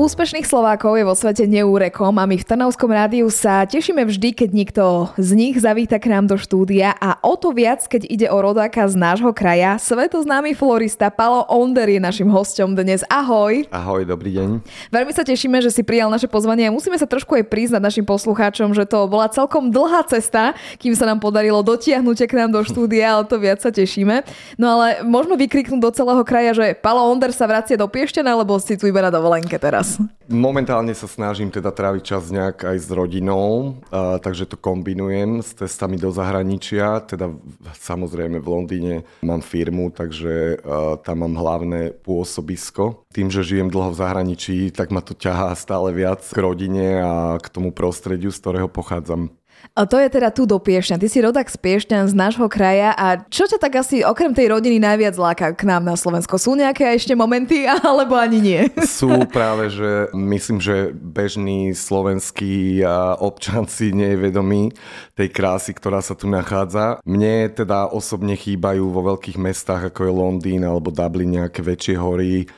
[0.00, 4.48] Úspešných Slovákov je vo svete neúrekom a my v Trnavskom rádiu sa tešíme vždy, keď
[4.48, 4.84] niekto
[5.20, 8.88] z nich zavíta k nám do štúdia a o to viac, keď ide o rodáka
[8.88, 9.76] z nášho kraja.
[9.76, 13.04] Svetoznámy florista Palo Onder je našim hostom dnes.
[13.12, 13.68] Ahoj.
[13.68, 14.64] Ahoj, dobrý deň.
[14.88, 18.08] Veľmi sa tešíme, že si prijal naše pozvanie a musíme sa trošku aj priznať našim
[18.08, 22.64] poslucháčom, že to bola celkom dlhá cesta, kým sa nám podarilo dotiahnuť k nám do
[22.64, 24.24] štúdia, ale to viac sa tešíme.
[24.56, 28.56] No ale môžeme vykriknúť do celého kraja, že Palo Onder sa vracia do Piešťana, alebo
[28.56, 29.89] si tu iba na dovolenke teraz.
[30.30, 35.58] Momentálne sa snažím teda tráviť čas nejak aj s rodinou, uh, takže to kombinujem s
[35.58, 37.02] testami do zahraničia.
[37.02, 37.34] Teda
[37.74, 38.94] samozrejme v Londýne
[39.26, 43.02] mám firmu, takže uh, tam mám hlavné pôsobisko.
[43.10, 47.40] Tým, že žijem dlho v zahraničí, tak ma to ťahá stále viac k rodine a
[47.42, 49.39] k tomu prostrediu, z ktorého pochádzam.
[49.78, 50.98] A to je teda tu do Piešťan.
[50.98, 54.50] Ty si rodak z Piešťan, z nášho kraja a čo ťa tak asi okrem tej
[54.50, 56.42] rodiny najviac láka k nám na Slovensko?
[56.42, 58.60] Sú nejaké ešte momenty alebo ani nie?
[58.82, 62.82] Sú práve, že myslím, že bežný slovenský
[63.22, 64.74] občan si nie je vedomý
[65.14, 66.98] tej krásy, ktorá sa tu nachádza.
[67.06, 72.50] Mne teda osobne chýbajú vo veľkých mestách ako je Londýn alebo Dublin nejaké väčšie hory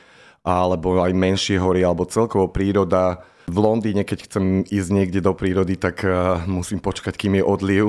[0.43, 5.77] alebo aj menšie hory alebo celkovo príroda v Londýne, keď chcem ísť niekde do prírody,
[5.77, 7.85] tak uh, musím počkať, kým je odliv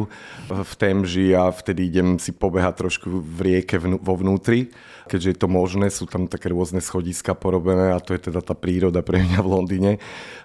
[0.52, 4.68] v Temži a vtedy idem si pobehať trošku v rieke vo vnútri
[5.06, 8.56] keďže je to možné, sú tam také rôzne schodiska porobené a to je teda tá
[8.56, 9.92] príroda pre mňa v Londýne.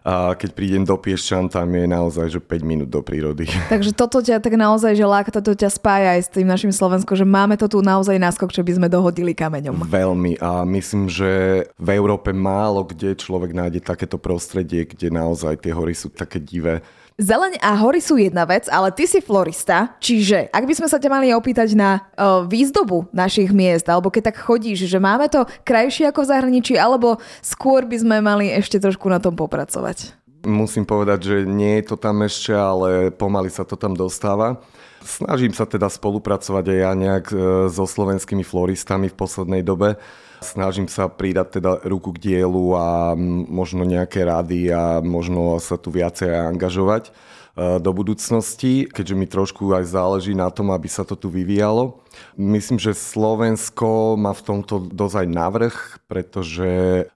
[0.03, 3.47] A keď prídem do Piešťan, tam je naozaj, že 5 minút do prírody.
[3.73, 7.15] Takže toto ťa tak naozaj, že láka, toto ťa spája aj s tým našim Slovenskom,
[7.15, 9.87] že máme to tu naozaj náskok, že by sme dohodili kameňom.
[9.87, 15.71] Veľmi a myslím, že v Európe málo kde človek nájde takéto prostredie, kde naozaj tie
[15.75, 16.81] hory sú také divé
[17.19, 21.03] Zeleň a hory sú jedna vec, ale ty si florista, čiže ak by sme sa
[21.03, 25.43] ťa mali opýtať na uh, výzdobu našich miest, alebo keď tak chodíš, že máme to
[25.67, 30.18] krajšie ako v zahraničí, alebo skôr by sme mali ešte trošku na tom popracovať?
[30.47, 34.63] Musím povedať, že nie je to tam ešte, ale pomaly sa to tam dostáva.
[35.03, 37.37] Snažím sa teda spolupracovať aj ja nejak e,
[37.71, 39.99] so slovenskými floristami v poslednej dobe.
[40.39, 43.11] Snažím sa pridať teda ruku k dielu a
[43.51, 47.11] možno nejaké rady a možno sa tu viacej angažovať
[47.57, 51.99] do budúcnosti, keďže mi trošku aj záleží na tom, aby sa to tu vyvíjalo.
[52.39, 55.75] Myslím, že Slovensko má v tomto dosť aj navrh,
[56.07, 56.69] pretože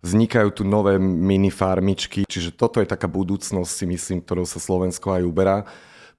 [0.03, 5.15] vznikajú tu nové mini farmičky, čiže toto je taká budúcnosť, si myslím, ktorou sa Slovensko
[5.15, 5.57] aj uberá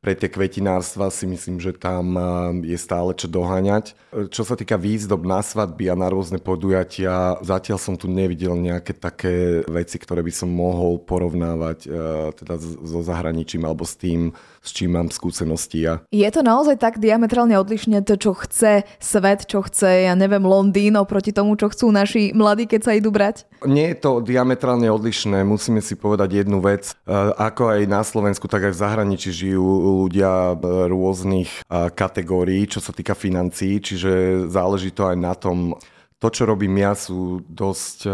[0.04, 2.12] pre tie kvetinárstva si myslím, že tam
[2.60, 3.96] je stále čo doháňať.
[4.28, 8.92] Čo sa týka výzdob na svadby a na rôzne podujatia, zatiaľ som tu nevidel nejaké
[8.92, 11.88] také veci, ktoré by som mohol porovnávať
[12.36, 16.00] teda so zahraničím alebo s tým, s čím mám skúsenosti ja.
[16.08, 20.96] Je to naozaj tak diametrálne odlišne to, čo chce svet, čo chce, ja neviem, Londýn
[20.96, 23.44] oproti tomu, čo chcú naši mladí, keď sa idú brať?
[23.68, 25.44] Nie je to diametrálne odlišné.
[25.44, 26.96] Musíme si povedať jednu vec.
[27.04, 29.64] E, ako aj na Slovensku, tak aj v zahraničí žijú
[30.08, 30.56] ľudia
[30.88, 31.60] rôznych e,
[31.92, 35.76] kategórií, čo sa týka financií, čiže záleží to aj na tom,
[36.16, 38.12] to, čo robím ja, sú dosť e,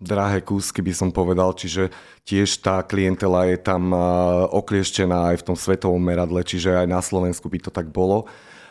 [0.00, 1.92] drahé kúsky, by som povedal, čiže
[2.24, 3.92] tiež tá klientela je tam
[4.48, 8.24] oklieštená aj v tom svetovom meradle, čiže aj na Slovensku by to tak bolo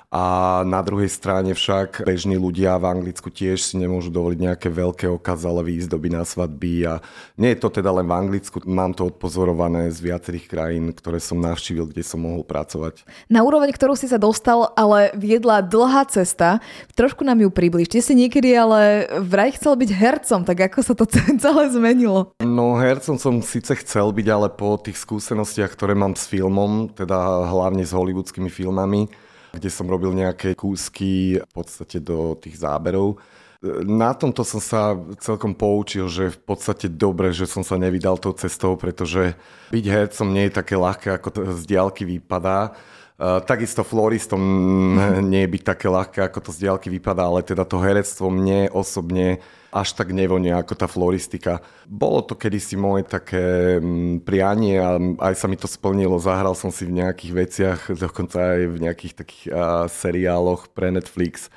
[0.10, 0.26] a
[0.66, 5.62] na druhej strane však bežní ľudia v Anglicku tiež si nemôžu dovoliť nejaké veľké okazale
[5.62, 6.94] výzdoby na svadby a
[7.38, 11.38] nie je to teda len v Anglicku, mám to odpozorované z viacerých krajín, ktoré som
[11.38, 13.06] navštívil, kde som mohol pracovať.
[13.30, 16.58] Na úroveň, ktorú si sa dostal, ale viedla dlhá cesta,
[16.98, 17.94] trošku nám ju približ.
[17.94, 21.06] Ty si niekedy ale vraj chcel byť hercom, tak ako sa to
[21.46, 22.34] celé zmenilo?
[22.42, 27.46] No hercom som síce chcel byť, ale po tých skúsenostiach, ktoré mám s filmom, teda
[27.46, 33.18] hlavne s hollywoodskými filmami, kde som robil nejaké kúsky v podstate do tých záberov.
[33.84, 38.32] Na tomto som sa celkom poučil, že v podstate dobre, že som sa nevydal tou
[38.32, 39.36] cestou, pretože
[39.76, 42.72] byť hercom nie je také ľahké, ako to z diálky vypadá.
[43.20, 44.40] Takisto floristom
[45.32, 48.72] nie je byť také ľahké, ako to z diálky vypadá, ale teda to herectvo mne
[48.72, 51.62] osobne až tak nevonia ako tá floristika.
[51.86, 54.98] Bolo to kedysi moje také mm, prianie a
[55.30, 56.18] aj sa mi to splnilo.
[56.18, 61.54] Zahral som si v nejakých veciach, dokonca aj v nejakých takých uh, seriáloch pre Netflix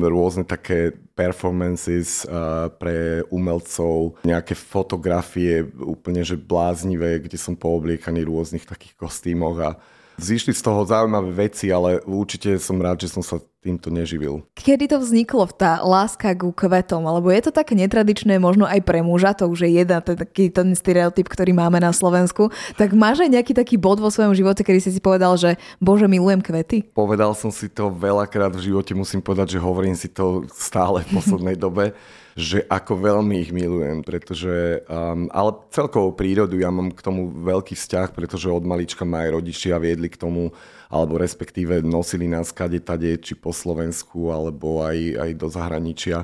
[0.00, 8.32] rôzne také performances uh, pre umelcov, nejaké fotografie úplne že bláznivé, kde som poobliekaný v
[8.32, 9.70] rôznych takých kostýmoch a
[10.18, 14.42] Zišli z toho zaujímavé veci, ale určite som rád, že som sa týmto neživil.
[14.58, 17.06] Kedy to vzniklo, tá láska ku kvetom?
[17.06, 20.74] Alebo je to také netradičné možno aj pre muža, to už je jeden taký ten
[20.74, 22.50] stereotyp, ktorý máme na Slovensku.
[22.74, 26.10] Tak máš aj nejaký taký bod vo svojom živote, kedy si si povedal, že bože,
[26.10, 26.90] milujem kvety?
[26.98, 31.14] Povedal som si to veľakrát v živote, musím povedať, že hovorím si to stále v
[31.14, 31.94] poslednej dobe
[32.38, 37.74] že ako veľmi ich milujem, pretože, um, ale celkovú prírodu ja mám k tomu veľký
[37.74, 40.54] vzťah, pretože od malička ma aj rodičia viedli k tomu,
[40.86, 46.22] alebo respektíve nosili nás kade tade, či po Slovensku, alebo aj, aj do zahraničia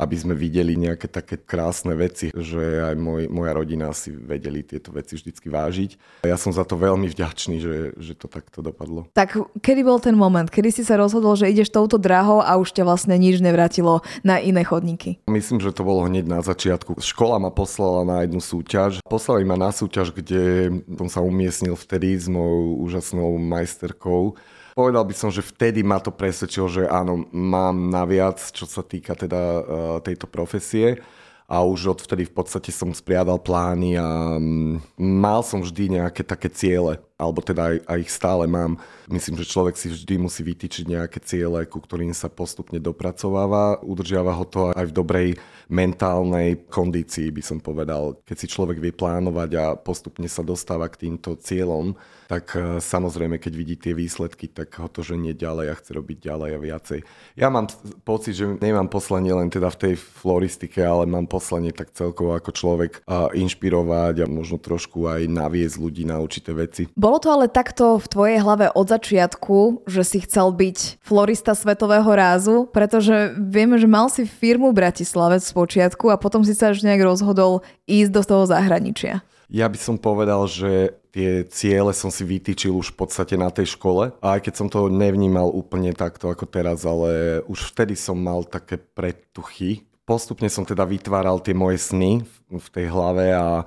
[0.00, 4.88] aby sme videli nejaké také krásne veci, že aj môj, moja rodina si vedeli tieto
[4.96, 6.24] veci vždycky vážiť.
[6.24, 9.04] Ja som za to veľmi vďačný, že, že to takto dopadlo.
[9.12, 12.72] Tak kedy bol ten moment, kedy si sa rozhodol, že ideš touto drahou a už
[12.72, 15.20] ťa vlastne nič nevrátilo na iné chodníky?
[15.28, 16.96] Myslím, že to bolo hneď na začiatku.
[17.04, 19.04] Škola ma poslala na jednu súťaž.
[19.04, 24.40] Poslali ma na súťaž, kde som sa umiestnil vtedy s mojou úžasnou majsterkou
[24.80, 29.12] Povedal by som, že vtedy ma to presvedčilo, že áno, mám naviac, čo sa týka
[29.12, 29.60] teda uh,
[30.00, 31.04] tejto profesie
[31.44, 36.48] a už odvtedy v podstate som spriadal plány a um, mal som vždy nejaké také
[36.48, 38.80] ciele, alebo teda aj, aj ich stále mám.
[39.04, 43.84] Myslím, že človek si vždy musí vytýčiť nejaké ciele, ku ktorým sa postupne dopracováva.
[43.84, 45.28] Udržiava ho to aj v dobrej
[45.70, 48.18] mentálnej kondícii, by som povedal.
[48.26, 51.94] Keď si človek vie plánovať a postupne sa dostáva k týmto cieľom,
[52.30, 56.18] tak e, samozrejme, keď vidí tie výsledky, tak ho to ženie ďalej a chce robiť
[56.30, 56.98] ďalej a viacej.
[57.34, 57.66] Ja mám
[58.06, 62.54] pocit, že nemám poslanie len teda v tej floristike, ale mám poslanie tak celkovo ako
[62.54, 66.86] človek a inšpirovať a možno trošku aj naviesť ľudí na určité veci.
[66.94, 72.10] Bolo to ale takto v tvojej hlave od začiatku, že si chcel byť florista svetového
[72.14, 76.80] rázu, pretože vieme, že mal si firmu Bratislave z počiatku a potom si sa až
[76.80, 79.20] nejak rozhodol ísť do toho zahraničia.
[79.50, 83.74] Ja by som povedal, že tie ciele som si vytýčil už v podstate na tej
[83.74, 84.14] škole.
[84.22, 88.46] A aj keď som to nevnímal úplne takto ako teraz, ale už vtedy som mal
[88.46, 89.82] také pretuchy.
[90.06, 93.66] Postupne som teda vytváral tie moje sny v tej hlave a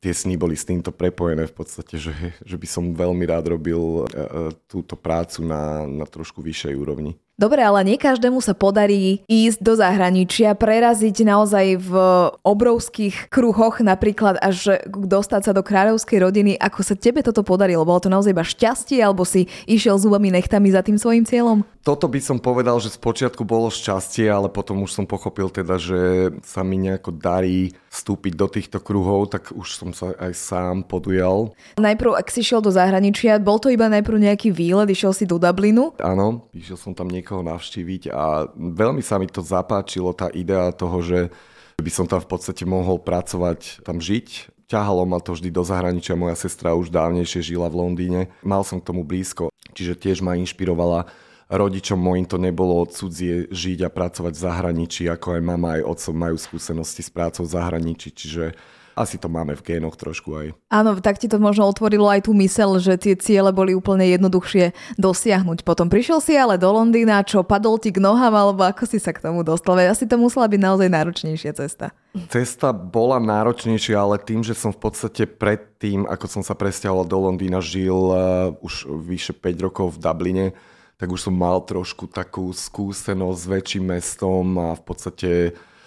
[0.00, 3.78] tie sny boli s týmto prepojené v podstate, že, že by som veľmi rád robil
[3.78, 4.26] e, e,
[4.64, 7.18] túto prácu na, na trošku vyššej úrovni.
[7.38, 11.92] Dobre, ale nie každému sa podarí ísť do zahraničia, preraziť naozaj v
[12.42, 16.52] obrovských kruhoch, napríklad až dostať sa do kráľovskej rodiny.
[16.58, 17.86] Ako sa tebe toto podarilo?
[17.86, 21.62] Bolo to naozaj iba šťastie, alebo si išiel zubami nechtami za tým svojim cieľom?
[21.86, 26.34] Toto by som povedal, že spočiatku bolo šťastie, ale potom už som pochopil teda, že
[26.42, 31.56] sa mi nejako darí vstúpiť do týchto kruhov, tak už som sa aj sám podujal.
[31.80, 35.40] Najprv, ak si šiel do zahraničia, bol to iba najprv nejaký výlet, išiel si do
[35.40, 35.96] Dublinu?
[36.00, 41.00] Áno, išiel som tam niekoho navštíviť a veľmi sa mi to zapáčilo, tá idea toho,
[41.00, 41.20] že
[41.78, 44.56] by som tam v podstate mohol pracovať, tam žiť.
[44.68, 48.84] Ťahalo ma to vždy do zahraničia, moja sestra už dávnejšie žila v Londýne, mal som
[48.84, 51.08] k tomu blízko, čiže tiež ma inšpirovala
[51.48, 56.16] rodičom mojim to nebolo cudzie žiť a pracovať v zahraničí, ako aj mama, aj otcom
[56.16, 58.52] majú skúsenosti s prácou v zahraničí, čiže
[58.98, 60.46] asi to máme v génoch trošku aj.
[60.74, 64.74] Áno, tak ti to možno otvorilo aj tú mysel, že tie ciele boli úplne jednoduchšie
[64.98, 65.62] dosiahnuť.
[65.62, 69.14] Potom prišiel si ale do Londýna, čo padol ti k nohám, alebo ako si sa
[69.14, 69.78] k tomu dostal?
[69.78, 71.94] Asi to musela byť naozaj náročnejšia cesta.
[72.26, 77.18] Cesta bola náročnejšia, ale tým, že som v podstate predtým, ako som sa presťahoval do
[77.22, 80.46] Londýna, žil uh, už vyše 5 rokov v Dubline,
[80.98, 85.30] tak už som mal trošku takú skúsenosť s väčším mestom a v podstate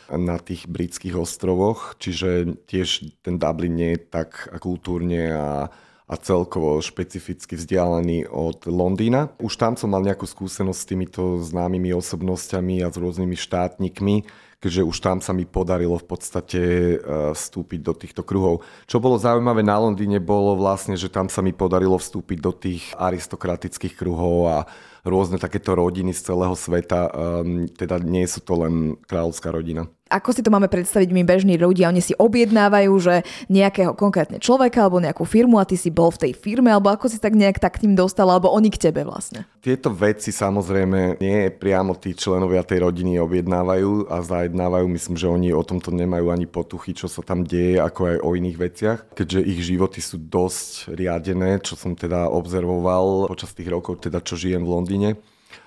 [0.07, 5.71] na tých britských ostrovoch, čiže tiež ten Dublin nie je tak kultúrne a,
[6.07, 9.31] a celkovo špecificky vzdialený od Londýna.
[9.39, 14.27] Už tam som mal nejakú skúsenosť s týmito známymi osobnosťami a s rôznymi štátnikmi,
[14.59, 16.95] keďže už tam sa mi podarilo v podstate e,
[17.31, 18.67] vstúpiť do týchto kruhov.
[18.91, 22.83] Čo bolo zaujímavé na Londýne bolo vlastne, že tam sa mi podarilo vstúpiť do tých
[22.99, 24.57] aristokratických kruhov a
[25.05, 29.89] rôzne takéto rodiny z celého sveta, um, teda nie sú to len kráľovská rodina.
[30.11, 31.87] Ako si to máme predstaviť my bežní ľudia?
[31.87, 36.27] Oni si objednávajú, že nejakého konkrétne človeka alebo nejakú firmu a ty si bol v
[36.27, 39.07] tej firme, alebo ako si tak nejak tak k ním dostal, alebo oni k tebe
[39.07, 39.47] vlastne?
[39.63, 44.85] Tieto veci samozrejme nie priamo tí členovia tej rodiny objednávajú a zajednávajú.
[44.91, 48.29] Myslím, že oni o tomto nemajú ani potuchy, čo sa tam deje, ako aj o
[48.35, 48.99] iných veciach.
[49.15, 54.35] Keďže ich životy sú dosť riadené, čo som teda observoval počas tých rokov, teda čo
[54.35, 54.90] žijem v Londýne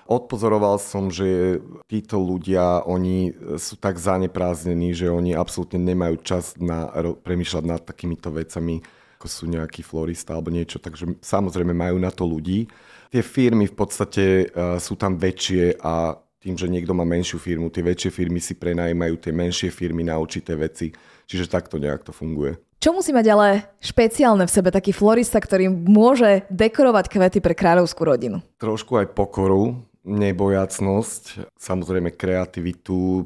[0.05, 1.57] Odpozoroval som, že
[1.89, 6.89] títo ľudia, oni sú tak zaneprázdnení, že oni absolútne nemajú čas na
[7.25, 8.85] premýšľať nad takýmito vecami,
[9.17, 12.69] ako sú nejaký florista alebo niečo, takže samozrejme majú na to ľudí.
[13.09, 17.73] Tie firmy v podstate uh, sú tam väčšie a tým, že niekto má menšiu firmu,
[17.73, 20.93] tie väčšie firmy si prenajímajú tie menšie firmy na určité veci.
[21.25, 22.53] Čiže takto nejak to funguje.
[22.79, 23.47] Čo musí mať ale
[23.81, 28.45] špeciálne v sebe taký florista, ktorý môže dekorovať kvety pre kráľovskú rodinu?
[28.61, 33.25] Trošku aj pokoru, nebojacnosť, samozrejme kreativitu,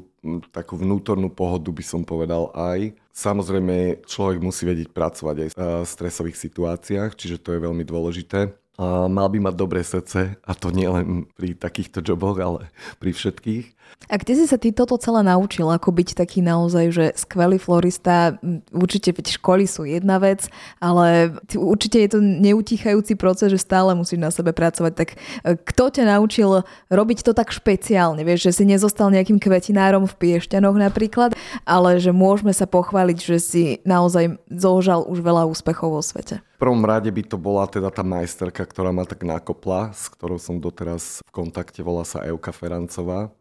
[0.52, 2.96] takú vnútornú pohodu by som povedal aj.
[3.12, 8.52] Samozrejme, človek musí vedieť pracovať aj v stresových situáciách, čiže to je veľmi dôležité.
[9.12, 13.76] Mal by mať dobré srdce a to nie len pri takýchto joboch, ale pri všetkých.
[14.08, 18.40] A kde si sa ty toto celé naučil, ako byť taký naozaj, že skvelý florista?
[18.72, 20.48] Určite veď školy sú jedna vec,
[20.80, 24.92] ale určite je to neutichajúci proces, že stále musíš na sebe pracovať.
[24.96, 25.16] Tak e,
[25.60, 28.24] kto ťa naučil robiť to tak špeciálne?
[28.24, 31.36] Vieš, že si nezostal nejakým kvetinárom v Piešťanoch napríklad,
[31.68, 36.84] ale že môžeme sa pochváliť, že si naozaj zožal už veľa úspechov vo svete prvom
[36.84, 41.24] rade by to bola teda tá majsterka, ktorá ma tak nakopla, s ktorou som doteraz
[41.24, 43.32] v kontakte, volá sa Euka Ferancová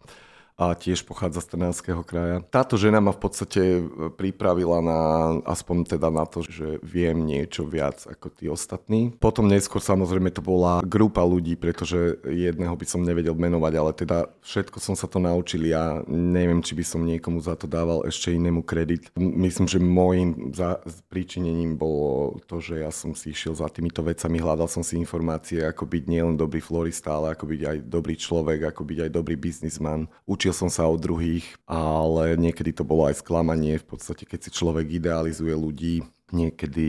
[0.59, 2.43] a tiež pochádza z Trnavského kraja.
[2.51, 5.01] Táto žena ma v podstate e, pripravila na,
[5.47, 9.15] aspoň teda na to, že viem niečo viac ako tí ostatní.
[9.15, 14.17] Potom neskôr samozrejme to bola grupa ľudí, pretože jedného by som nevedel menovať, ale teda
[14.43, 16.03] všetko som sa to naučil ja.
[16.11, 19.07] Neviem, či by som niekomu za to dával ešte inému kredit.
[19.15, 24.43] Myslím, že môjim za, príčinením bolo to, že ja som si išiel za týmito vecami,
[24.43, 28.59] hľadal som si informácie, ako byť nielen dobrý florista, ale ako byť aj dobrý človek,
[28.75, 30.11] ako byť aj dobrý biznisman.
[30.27, 33.77] Učil Učil som sa od druhých, ale niekedy to bolo aj sklamanie.
[33.77, 36.01] V podstate, keď si človek idealizuje ľudí,
[36.31, 36.87] niekedy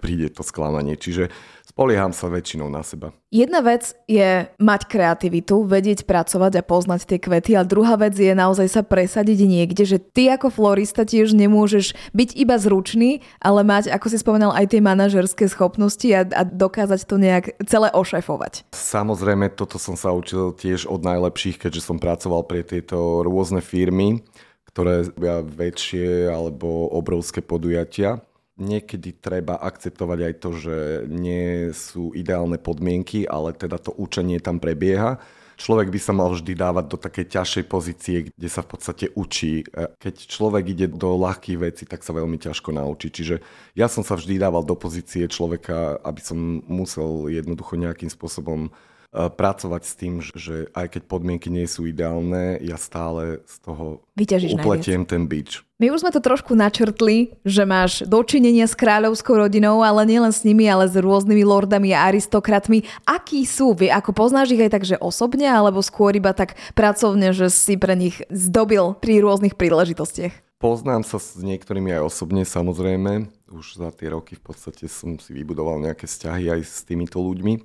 [0.00, 0.96] príde to sklamanie.
[0.96, 1.30] Čiže
[1.66, 3.12] spolieham sa väčšinou na seba.
[3.28, 8.32] Jedna vec je mať kreativitu, vedieť pracovať a poznať tie kvety, a druhá vec je
[8.32, 13.92] naozaj sa presadiť niekde, že ty ako florista tiež nemôžeš byť iba zručný, ale mať,
[13.92, 18.70] ako si spomenal, aj tie manažerské schopnosti a, a dokázať to nejak celé ošefovať.
[18.72, 24.22] Samozrejme, toto som sa učil tiež od najlepších, keďže som pracoval pre tieto rôzne firmy,
[24.76, 25.08] ktoré
[25.56, 28.20] väčšie alebo obrovské podujatia
[28.56, 30.76] niekedy treba akceptovať aj to, že
[31.08, 35.20] nie sú ideálne podmienky, ale teda to učenie tam prebieha.
[35.56, 39.64] Človek by sa mal vždy dávať do takej ťažšej pozície, kde sa v podstate učí.
[39.72, 43.08] Keď človek ide do ľahkých vecí, tak sa veľmi ťažko naučí.
[43.08, 43.40] Čiže
[43.72, 48.95] ja som sa vždy dával do pozície človeka, aby som musel jednoducho nejakým spôsobom E,
[49.12, 54.58] pracovať s tým, že aj keď podmienky nie sú ideálne, ja stále z toho Vyťažíš
[54.58, 55.12] upletiem najviac.
[55.12, 55.50] ten bič.
[55.76, 60.40] My už sme to trošku načrtli, že máš dočinenia s kráľovskou rodinou, ale nielen s
[60.40, 62.88] nimi, ale s rôznymi lordami a aristokratmi.
[63.04, 63.76] Akí sú?
[63.76, 67.76] Vy ako poznáš ich aj tak, že osobne, alebo skôr iba tak pracovne, že si
[67.76, 70.32] pre nich zdobil pri rôznych príležitostiach?
[70.56, 73.28] Poznám sa s niektorými aj osobne, samozrejme.
[73.52, 77.60] Už za tie roky v podstate som si vybudoval nejaké vzťahy aj s týmito ľuďmi.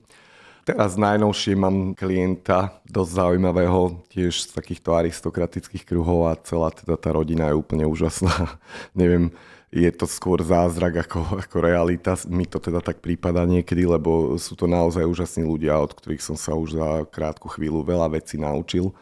[0.61, 7.09] Teraz najnovšie mám klienta dosť zaujímavého, tiež z takýchto aristokratických kruhov a celá teda tá
[7.09, 8.29] rodina je úplne úžasná.
[9.01, 9.33] Neviem,
[9.73, 12.13] je to skôr zázrak ako, ako realita.
[12.29, 16.37] Mi to teda tak prípada niekedy, lebo sú to naozaj úžasní ľudia, od ktorých som
[16.37, 18.93] sa už za krátku chvíľu veľa vecí naučil.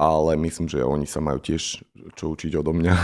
[0.00, 1.84] Ale myslím, že oni sa majú tiež
[2.16, 2.94] čo učiť odo mňa.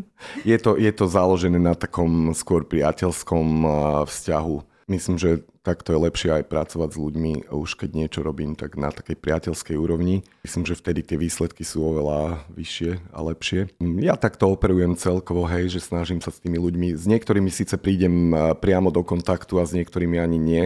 [0.50, 3.66] je, to, je to založené na takom skôr priateľskom
[4.06, 8.80] vzťahu myslím, že takto je lepšie aj pracovať s ľuďmi, už keď niečo robím, tak
[8.80, 10.24] na takej priateľskej úrovni.
[10.40, 13.68] Myslím, že vtedy tie výsledky sú oveľa vyššie a lepšie.
[14.00, 18.32] Ja takto operujem celkovo, hej, že snažím sa s tými ľuďmi, s niektorými síce prídem
[18.64, 20.64] priamo do kontaktu a s niektorými ani nie,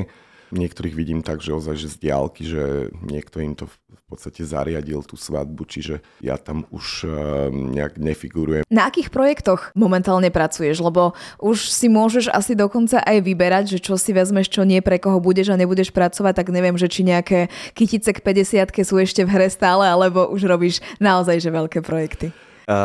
[0.53, 5.01] Niektorých vidím tak, že ozaj, že z diálky, že niekto im to v podstate zariadil
[5.01, 7.13] tú svadbu, čiže ja tam už uh,
[7.49, 8.69] nejak nefigurujem.
[8.69, 10.85] Na akých projektoch momentálne pracuješ?
[10.85, 15.01] Lebo už si môžeš asi dokonca aj vyberať, že čo si vezmeš, čo nie, pre
[15.01, 19.25] koho budeš a nebudeš pracovať, tak neviem, že či nejaké kytice k 50 sú ešte
[19.25, 22.29] v hre stále, alebo už robíš naozaj že veľké projekty.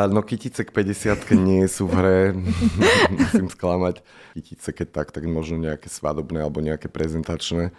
[0.09, 2.19] No kytice k 50 nie sú v hre,
[3.19, 4.03] musím sklamať.
[4.35, 7.71] Kytice keď tak, tak možno nejaké svadobné alebo nejaké prezentačné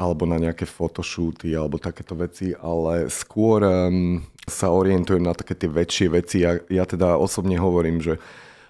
[0.00, 5.68] alebo na nejaké fotoshooty alebo takéto veci, ale skôr um, sa orientujem na také tie
[5.68, 6.36] väčšie veci.
[6.40, 8.16] Ja, ja teda osobne hovorím, že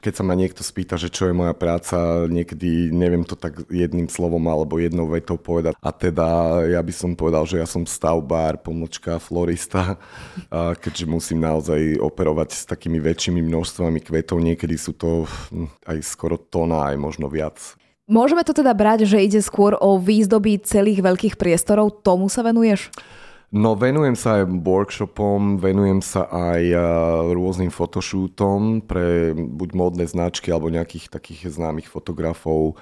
[0.00, 4.08] keď sa ma niekto spýta, že čo je moja práca, niekedy neviem to tak jedným
[4.08, 5.76] slovom alebo jednou vetou povedať.
[5.80, 10.00] A teda ja by som povedal, že ja som stavbár, pomočka, florista,
[10.48, 15.98] a keďže musím naozaj operovať s takými väčšími množstvami kvetov, niekedy sú to hm, aj
[16.00, 17.76] skoro tona, aj možno viac.
[18.10, 22.90] Môžeme to teda brať, že ide skôr o výzdoby celých veľkých priestorov, tomu sa venuješ?
[23.50, 26.70] No venujem sa aj workshopom, venujem sa aj
[27.34, 32.78] rôznym fotoshootom pre buď modné značky alebo nejakých takých známych fotografov,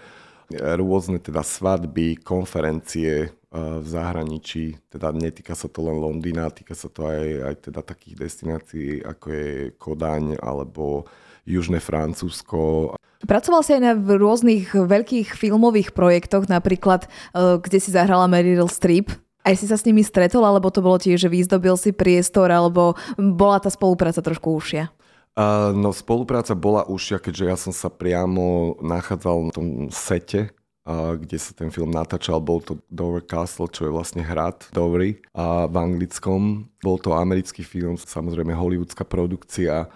[0.52, 7.08] rôzne teda svadby, konferencie v zahraničí, teda netýka sa to len Londýna, týka sa to
[7.08, 9.48] aj, aj teda takých destinácií ako je
[9.80, 11.08] Kodaň alebo
[11.48, 12.92] Južné Francúzsko.
[13.24, 19.16] Pracoval si aj na rôznych veľkých filmových projektoch, napríklad kde si zahrala Meryl Streep
[19.48, 23.00] Aj si sa s nimi stretol, alebo to bolo tiež, že vyzdobil si priestor, alebo
[23.16, 24.92] bola tá spolupráca trošku užšia?
[25.32, 30.52] Uh, no spolupráca bola užšia, keďže ja som sa priamo nachádzal na tom sete,
[30.88, 32.40] kde sa ten film natáčal.
[32.40, 36.64] Bol to Dover Castle, čo je vlastne hrad Dovery a v anglickom.
[36.80, 39.92] Bol to americký film, samozrejme hollywoodská produkcia.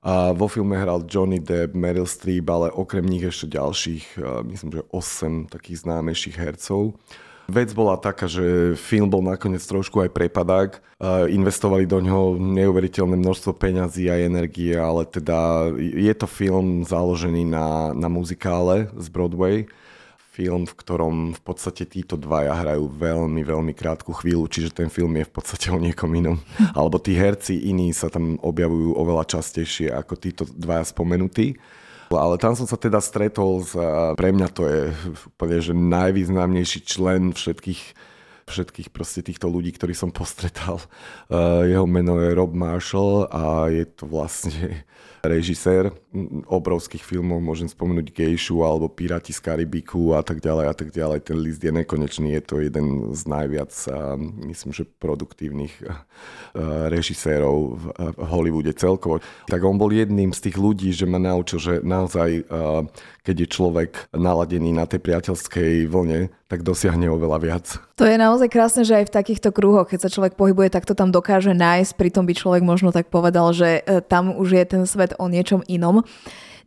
[0.00, 4.16] A vo filme hral Johnny Depp, Meryl Streep, ale okrem nich ešte ďalších,
[4.48, 6.96] myslím, že 8 takých známejších hercov.
[7.50, 10.78] Vec bola taká, že film bol nakoniec trošku aj prepadák.
[11.26, 17.90] Investovali do ňoho neuveriteľné množstvo peňazí a energie, ale teda je to film založený na,
[17.90, 19.66] na muzikále z Broadway
[20.40, 25.12] film, v ktorom v podstate títo dvaja hrajú veľmi, veľmi krátku chvíľu, čiže ten film
[25.20, 26.40] je v podstate o niekom inom.
[26.78, 31.60] Alebo tí herci iní sa tam objavujú oveľa častejšie ako títo dvaja spomenutí.
[32.10, 33.74] Ale tam som sa teda stretol s,
[34.18, 34.82] pre mňa to je
[35.30, 37.82] úplne, že najvýznamnejší člen všetkých
[38.50, 40.82] všetkých proste týchto ľudí, ktorí som postretal.
[41.62, 44.82] Jeho meno je Rob Marshall a je to vlastne
[45.22, 45.92] režisér
[46.48, 51.18] obrovských filmov, môžem spomenúť Gejšu alebo Piráti z Karibiku a tak ďalej a tak ďalej.
[51.22, 53.72] Ten list je nekonečný, je to jeden z najviac,
[54.48, 55.72] myslím, že produktívnych
[56.90, 57.84] režisérov v
[58.18, 59.22] Hollywoode celkovo.
[59.46, 62.48] Tak on bol jedným z tých ľudí, že ma naučil, že naozaj,
[63.22, 67.66] keď je človek naladený na tej priateľskej vlne, tak dosiahne oveľa viac.
[67.94, 70.98] To je naozaj krásne, že aj v takýchto kruhoch, keď sa človek pohybuje, tak to
[70.98, 74.82] tam dokáže nájsť, pritom by človek možno tak povedal, že e, tam už je ten
[74.82, 76.04] svet o niečom inom.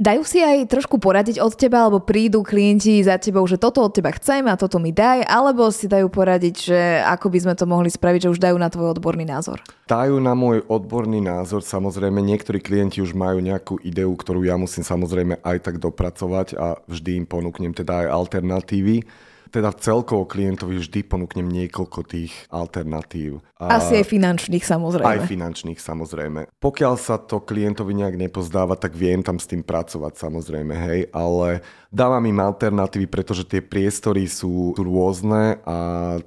[0.02, 3.94] Dajú si aj trošku poradiť od teba, alebo prídu klienti za tebou, že toto od
[3.94, 7.70] teba chcem a toto mi daj, alebo si dajú poradiť, že ako by sme to
[7.70, 9.62] mohli spraviť, že už dajú na tvoj odborný názor?
[9.86, 14.82] Dajú na môj odborný názor, samozrejme, niektorí klienti už majú nejakú ideu, ktorú ja musím
[14.82, 19.06] samozrejme aj tak dopracovať a vždy im ponúknem teda aj alternatívy
[19.54, 23.46] teda celkovo klientovi vždy ponúknem niekoľko tých alternatív.
[23.62, 25.06] A Asi aj finančných samozrejme.
[25.06, 26.50] Aj finančných samozrejme.
[26.58, 31.62] Pokiaľ sa to klientovi nejak nepozdáva, tak viem tam s tým pracovať samozrejme, hej, ale
[31.94, 35.78] dávam im alternatívy, pretože tie priestory sú rôzne a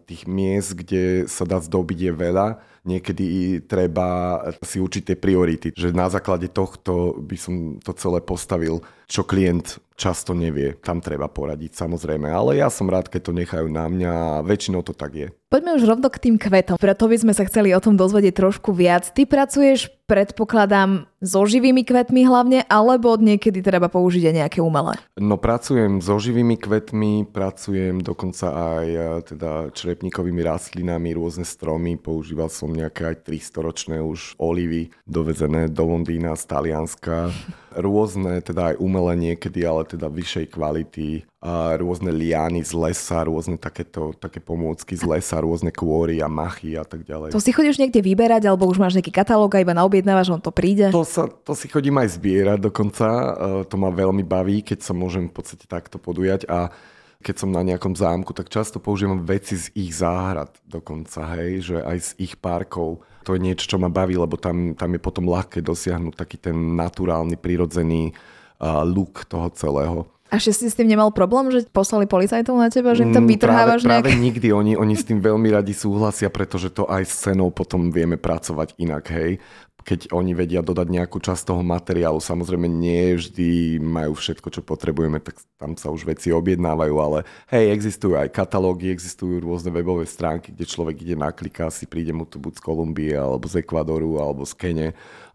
[0.06, 5.90] tých miest, kde sa dá zdobiť je veľa niekedy treba si učiť tie priority, že
[5.90, 10.76] na základe tohto by som to celé postavil, čo klient často nevie.
[10.78, 14.86] Tam treba poradiť samozrejme, ale ja som rád, keď to nechajú na mňa a väčšinou
[14.86, 15.28] to tak je.
[15.46, 18.74] Poďme už rovno k tým kvetom, preto by sme sa chceli o tom dozvedieť trošku
[18.74, 19.14] viac.
[19.14, 24.98] Ty pracuješ, predpokladám, so živými kvetmi hlavne, alebo niekedy treba použiť aj nejaké umelé?
[25.14, 32.50] No pracujem so živými kvetmi, pracujem dokonca aj e, teda črepníkovými rastlinami, rôzne stromy, používal
[32.50, 37.30] som nejaké aj 300 ročné už olivy, dovezené do Londýna z Talianska
[37.76, 43.54] rôzne, teda aj umelé niekedy, ale teda vyššej kvality, a rôzne liány z lesa, rôzne
[43.54, 47.30] takéto, také pomôcky z lesa, rôzne kôry a machy a tak ďalej.
[47.30, 50.50] To si chodíš niekde vyberať, alebo už máš nejaký katalóg a iba naobjednávaš, on to
[50.50, 50.90] príde?
[50.90, 53.28] To, sa, to si chodím aj zbierať dokonca, e,
[53.70, 56.74] to ma veľmi baví, keď sa môžem v podstate takto podujať a
[57.22, 61.76] keď som na nejakom zámku, tak často používam veci z ich záhrad dokonca, hej, že
[61.80, 65.26] aj z ich parkov to je niečo, čo ma baví, lebo tam, tam je potom
[65.26, 68.14] ľahké dosiahnuť taký ten naturálny, prirodzený
[68.62, 70.06] uh, look toho celého.
[70.26, 73.30] A že si s tým nemal problém, že poslali policajtov na teba, že im tam
[73.30, 74.04] mm, vytrhávaš práve, nejak...
[74.10, 77.94] práve nikdy, oni, oni s tým veľmi radi súhlasia, pretože to aj s cenou potom
[77.94, 79.38] vieme pracovať inak, hej
[79.86, 82.18] keď oni vedia dodať nejakú časť toho materiálu.
[82.18, 87.22] Samozrejme, nie vždy majú všetko, čo potrebujeme, tak tam sa už veci objednávajú, ale
[87.54, 92.26] hej, existujú aj katalógy, existujú rôzne webové stránky, kde človek ide nakliká, si príde mu
[92.26, 94.88] to buď z Kolumbie, alebo z Ekvadoru, alebo z Kene,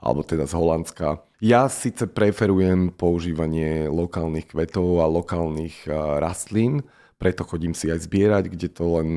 [0.03, 1.23] alebo teda z Holandska.
[1.39, 5.87] Ja síce preferujem používanie lokálnych kvetov a lokálnych
[6.19, 6.83] rastlín,
[7.15, 9.09] preto chodím si aj zbierať, kde to len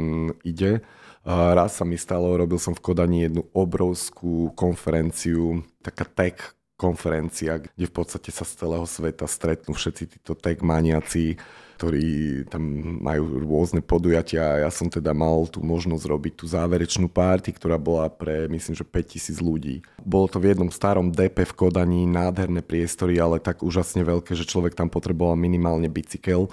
[0.46, 0.86] ide
[1.24, 7.88] Raz sa mi stalo, robil som v Kodani jednu obrovskú konferenciu, taká tech konferencia, kde
[7.88, 11.40] v podstate sa z celého sveta stretnú všetci títo tech maniaci,
[11.80, 12.62] ktorí tam
[13.02, 18.12] majú rôzne podujatia ja som teda mal tú možnosť robiť tú záverečnú párty, ktorá bola
[18.12, 19.76] pre myslím, že 5000 ľudí.
[20.04, 24.44] Bolo to v jednom starom DP v Kodani, nádherné priestory, ale tak úžasne veľké, že
[24.44, 26.52] človek tam potreboval minimálne bicykel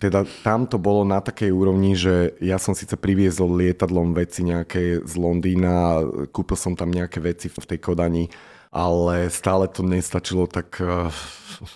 [0.00, 5.04] teda tam to bolo na takej úrovni, že ja som síce priviezol lietadlom veci nejaké
[5.04, 6.00] z Londýna,
[6.32, 8.24] kúpil som tam nejaké veci v tej Kodani,
[8.72, 11.12] ale stále to nestačilo, tak uh,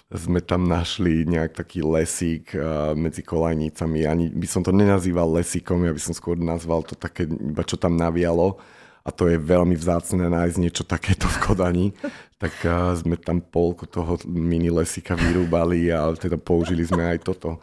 [0.09, 4.09] sme tam našli nejak taký lesík uh, medzi kolajnicami.
[4.09, 7.77] Ani by som to nenazýval lesíkom, ja by som skôr nazval to také, iba čo
[7.77, 8.57] tam navialo
[9.05, 11.87] a to je veľmi vzácne nájsť niečo takéto v Kodani,
[12.43, 12.57] tak
[12.97, 17.61] sme tam polku toho mini lesika vyrúbali a teda použili sme aj toto.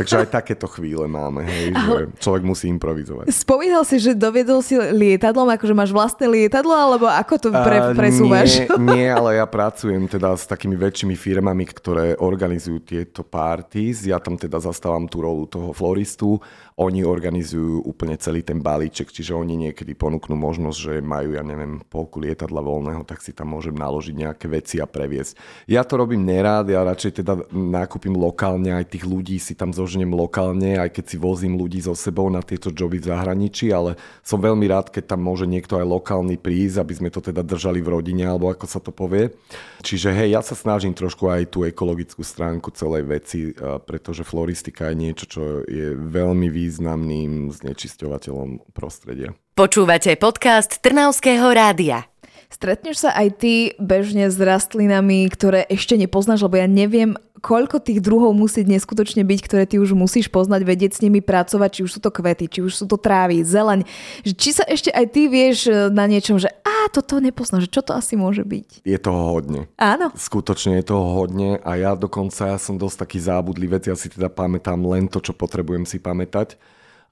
[0.00, 3.28] Takže aj takéto chvíle máme, hej, že človek musí improvizovať.
[3.28, 8.64] Spomínal si, že doviedol si lietadlom, akože máš vlastné lietadlo, alebo ako to pre, presúvaš?
[8.64, 14.08] Uh, nie, nie, ale ja pracujem teda s takými väčšími firmami, ktoré organizujú tieto parties.
[14.08, 16.40] Ja tam teda zastávam tú rolu toho floristu
[16.80, 21.84] oni organizujú úplne celý ten balíček, čiže oni niekedy ponúknú možnosť, že majú, ja neviem,
[21.84, 25.36] polku lietadla voľného, tak si tam môžem naložiť nejaké veci a previesť.
[25.68, 30.14] Ja to robím nerád, ja radšej teda nákupím lokálne, aj tých ľudí si tam zoženiem
[30.14, 34.38] lokálne, aj keď si vozím ľudí so sebou na tieto joby v zahraničí, ale som
[34.38, 37.98] veľmi rád, keď tam môže niekto aj lokálny prísť, aby sme to teda držali v
[37.98, 39.34] rodine, alebo ako sa to povie.
[39.82, 43.50] Čiže hej, ja sa snažím trošku aj tú ekologickú stránku celej veci,
[43.90, 49.34] pretože floristika je niečo, čo je veľmi významným znečisťovateľom prostredia.
[49.58, 52.06] Počúvate podcast Trnavského rádia.
[52.50, 58.04] Stretneš sa aj ty bežne s rastlinami, ktoré ešte nepoznáš, lebo ja neviem, koľko tých
[58.04, 61.90] druhov musí neskutočne byť, ktoré ty už musíš poznať, vedieť s nimi pracovať, či už
[61.96, 63.88] sú to kvety, či už sú to trávy, zeleň.
[64.22, 67.96] Či sa ešte aj ty vieš e, na niečom, že a toto nepoznáš, čo to
[67.96, 68.84] asi môže byť?
[68.84, 69.66] Je toho hodne.
[69.80, 70.12] Áno.
[70.14, 74.12] Skutočne je toho hodne a ja dokonca ja som dosť taký zábudlý vec, ja si
[74.12, 76.60] teda pamätám len to, čo potrebujem si pamätať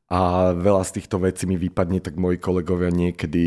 [0.09, 3.45] a veľa z týchto vecí mi vypadne, tak moji kolegovia niekedy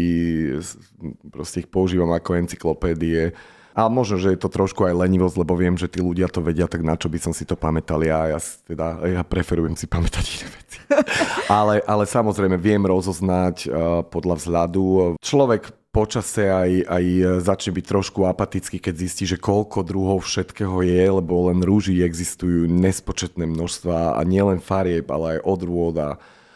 [1.33, 3.33] proste ich používam ako encyklopédie
[3.71, 6.67] a možno, že je to trošku aj lenivosť, lebo viem, že tí ľudia to vedia,
[6.67, 8.35] tak na čo by som si to pamätal ja.
[8.35, 10.77] Ja, teda, ja preferujem si pamätať iné veci.
[11.61, 14.83] ale, ale samozrejme viem rozoznať uh, podľa vzhľadu.
[15.23, 17.05] Človek počase aj, aj
[17.43, 22.71] začne byť trošku apatický, keď zistí, že koľko druhov všetkého je, lebo len rúži existujú
[22.71, 26.09] nespočetné množstva a nielen farieb, ale aj odrôd a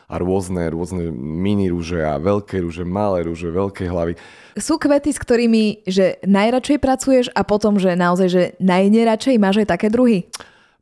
[0.05, 4.13] a rôzne, rôzne mini rúže a veľké rúže, malé rúže, veľké hlavy.
[4.55, 9.67] Sú kvety, s ktorými že najradšej pracuješ a potom, že naozaj, že najneradšej máš aj
[9.73, 10.29] také druhy?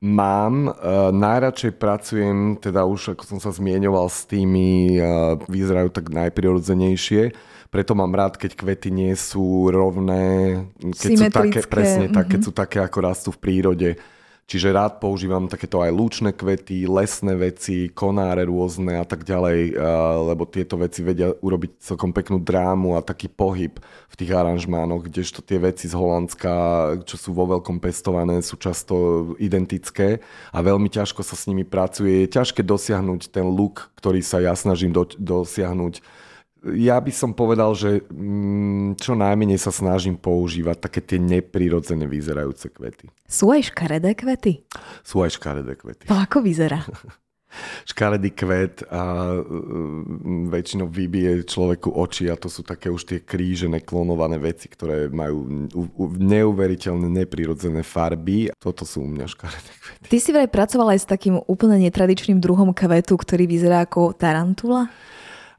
[0.03, 6.11] Mám, uh, najradšej pracujem, teda už ako som sa zmienoval s tými, uh, vyzerajú tak
[6.11, 7.31] najprirodzenejšie,
[7.73, 12.17] preto mám rád, keď kvety nie sú rovné, keď sú také, presne mm-hmm.
[12.19, 12.45] tak, keď mhm.
[12.45, 13.89] sú také, ako rastú v prírode
[14.43, 19.79] Čiže rád používam takéto aj lúčne kvety, lesné veci, konáre rôzne a tak ďalej,
[20.29, 23.79] lebo tieto veci vedia urobiť celkom peknú drámu a taký pohyb
[24.11, 26.51] v tých aranžmánoch, kdežto tie veci z Holandska,
[27.07, 30.19] čo sú vo veľkom pestované, sú často identické
[30.51, 32.27] a veľmi ťažko sa s nimi pracuje.
[32.27, 36.03] Je ťažké dosiahnuť ten look, ktorý sa ja snažím do, dosiahnuť
[36.71, 42.71] ja by som povedal, že mm, čo najmenej sa snažím používať také tie neprirodzené vyzerajúce
[42.71, 43.11] kvety.
[43.27, 44.63] Sú aj škaredé kvety?
[45.03, 46.07] Sú aj škaredé kvety.
[46.07, 46.79] To ako vyzerá?
[47.85, 53.83] škaredý kvet a mm, väčšinou vybije človeku oči a to sú také už tie krížené,
[53.85, 55.69] klonované veci, ktoré majú
[56.17, 58.49] neuveriteľné, neprirodzené farby.
[58.57, 60.07] Toto sú u mňa škaredé kvety.
[60.09, 64.89] Ty si vraj pracoval aj s takým úplne netradičným druhom kvetu, ktorý vyzerá ako tarantula?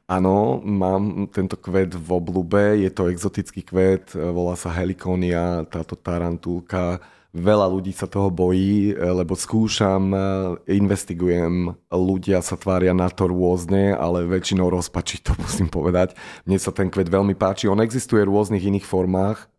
[0.05, 7.01] Áno, mám tento kvet v oblúbe, je to exotický kvet, volá sa Heliconia, táto tarantulka.
[7.33, 10.13] Veľa ľudí sa toho bojí, lebo skúšam,
[10.69, 16.13] investigujem, ľudia sa tvária na to rôzne, ale väčšinou rozpačí to musím povedať.
[16.45, 19.49] Mne sa ten kvet veľmi páči, on existuje v rôznych iných formách.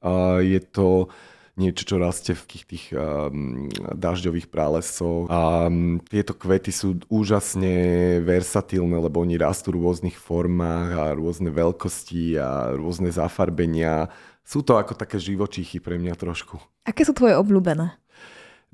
[0.46, 1.10] Je to
[1.56, 3.66] niečo, čo rastie v takých tých um,
[3.96, 5.26] dažďových pralescoch.
[5.32, 11.48] A um, tieto kvety sú úžasne versatilné, lebo oni rastú v rôznych formách a rôzne
[11.48, 14.12] veľkosti a rôzne zafarbenia.
[14.44, 16.60] Sú to ako také živočíchy pre mňa trošku.
[16.86, 17.98] Aké sú tvoje obľúbené?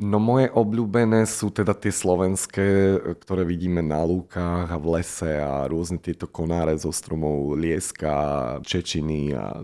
[0.03, 5.68] No moje obľúbené sú teda tie slovenské, ktoré vidíme na lúkach a v lese a
[5.68, 9.62] rôzne tieto konáre zo stromov lieska, čečiny a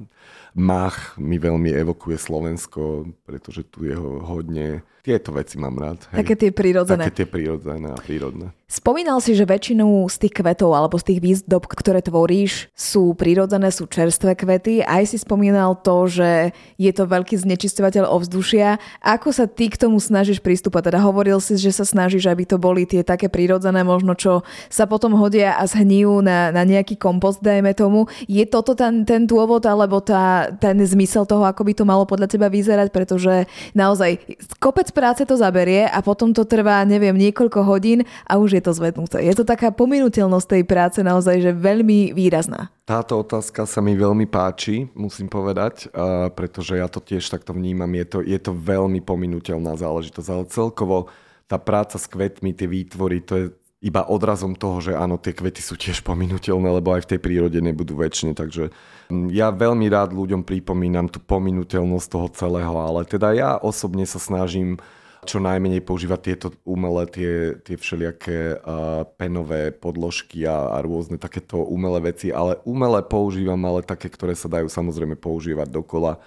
[0.55, 4.85] Mach mi veľmi evokuje Slovensko, pretože tu je ho hodne.
[5.09, 6.05] Tieto veci mám rád.
[6.13, 6.21] Hej.
[6.21, 7.09] Také tie prírodzené.
[7.09, 8.53] Také tie prírodzené a prírodné.
[8.69, 13.73] Spomínal si, že väčšinu z tých kvetov alebo z tých výzdob, ktoré tvoríš, sú prírodzené,
[13.73, 14.85] sú čerstvé kvety.
[14.85, 18.77] Aj si spomínal to, že je to veľký znečisťovateľ ovzdušia.
[19.01, 20.93] Ako sa ty k tomu snažíš pristúpať?
[20.93, 24.85] Teda hovoril si, že sa snažíš, aby to boli tie také prírodzené, možno čo sa
[24.85, 28.05] potom hodia a zhnijú na, na nejaký kompost, dajme tomu.
[28.29, 32.29] Je toto ten, ten dôvod alebo tá, ten zmysel toho, ako by to malo podľa
[32.29, 32.93] teba vyzerať?
[32.93, 38.59] Pretože naozaj kopec práce to zaberie a potom to trvá, neviem, niekoľko hodín a už
[38.59, 39.23] je to zvednuté.
[39.23, 42.75] Je to taká pominuteľnosť tej práce naozaj, že veľmi výrazná.
[42.83, 45.87] Táto otázka sa mi veľmi páči, musím povedať,
[46.35, 47.95] pretože ja to tiež takto vnímam.
[47.95, 51.07] Je to, je to veľmi pominuteľná záležitosť, ale celkovo
[51.47, 53.47] tá práca s kvetmi, tie výtvory, to je
[53.79, 57.59] iba odrazom toho, že áno, tie kvety sú tiež pominuteľné, lebo aj v tej prírode
[57.63, 58.75] nebudú väčšine, takže
[59.07, 64.19] mm, ja veľmi rád ľuďom pripomínam tú pominuteľnosť toho celého, ale teda ja osobne sa
[64.19, 64.83] snažím
[65.27, 71.59] čo najmenej používať tieto umelé, tie, tie všelijaké uh, penové podložky a, a rôzne takéto
[71.59, 76.23] umelé veci, ale umelé používam, ale také, ktoré sa dajú samozrejme používať dokola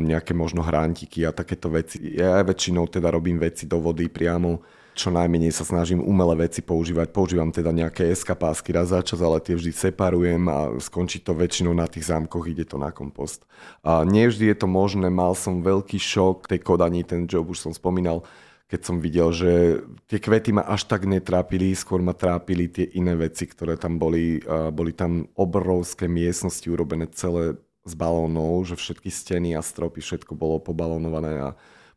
[0.00, 2.00] nejaké možno hrántiky a takéto veci.
[2.16, 4.64] Ja väčšinou teda robím veci do vody priamo,
[5.00, 7.08] čo najmenej sa snažím umelé veci používať.
[7.16, 11.72] Používam teda nejaké eskapásky raz za čas, ale tie vždy separujem a skončí to väčšinou
[11.72, 13.48] na tých zámkoch, ide to na kompost.
[13.80, 17.72] A nevždy je to možné, mal som veľký šok tej kodaní, ten job už som
[17.72, 18.28] spomínal,
[18.70, 23.18] keď som videl, že tie kvety ma až tak netrápili, skôr ma trápili tie iné
[23.18, 24.38] veci, ktoré tam boli.
[24.70, 30.62] Boli tam obrovské miestnosti urobené celé z balónov, že všetky steny a stropy, všetko bolo
[30.62, 31.48] pobalónované a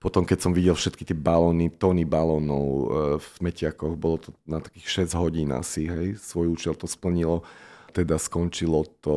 [0.03, 2.83] potom, keď som videl všetky tie balóny, tóny balónov e,
[3.23, 7.47] v metiakoch, bolo to na takých 6 hodín asi, hej, svoj účel to splnilo.
[7.95, 9.15] Teda skončilo to